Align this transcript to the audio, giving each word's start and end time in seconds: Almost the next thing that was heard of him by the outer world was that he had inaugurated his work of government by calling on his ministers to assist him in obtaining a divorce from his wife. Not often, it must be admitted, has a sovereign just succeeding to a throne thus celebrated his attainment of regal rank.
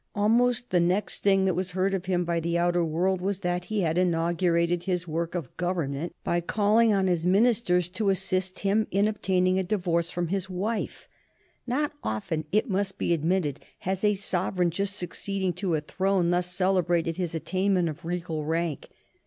Almost 0.15 0.71
the 0.71 0.79
next 0.79 1.21
thing 1.21 1.45
that 1.45 1.53
was 1.53 1.73
heard 1.73 1.93
of 1.93 2.05
him 2.07 2.25
by 2.25 2.39
the 2.39 2.57
outer 2.57 2.83
world 2.83 3.21
was 3.21 3.41
that 3.41 3.65
he 3.65 3.81
had 3.81 3.99
inaugurated 3.99 4.81
his 4.85 5.07
work 5.07 5.35
of 5.35 5.55
government 5.57 6.15
by 6.23 6.41
calling 6.41 6.91
on 6.91 7.05
his 7.05 7.23
ministers 7.23 7.87
to 7.89 8.09
assist 8.09 8.61
him 8.61 8.87
in 8.89 9.07
obtaining 9.07 9.59
a 9.59 9.63
divorce 9.63 10.09
from 10.09 10.29
his 10.29 10.49
wife. 10.49 11.07
Not 11.67 11.91
often, 12.03 12.45
it 12.51 12.67
must 12.67 12.97
be 12.97 13.13
admitted, 13.13 13.59
has 13.81 14.03
a 14.03 14.15
sovereign 14.15 14.71
just 14.71 14.95
succeeding 14.95 15.53
to 15.53 15.75
a 15.75 15.81
throne 15.81 16.31
thus 16.31 16.51
celebrated 16.51 17.17
his 17.17 17.35
attainment 17.35 17.87
of 17.87 18.03
regal 18.03 18.43
rank. 18.43 18.89